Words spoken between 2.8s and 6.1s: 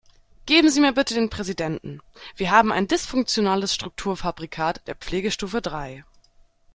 dysfunktionales Strukturfabrikat der Pflegestufe drei.